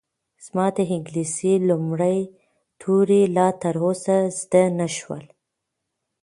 [0.45, 2.19] زما د انګلیسي لومړي
[2.81, 5.23] توري لا تر اوسه زده نه شول.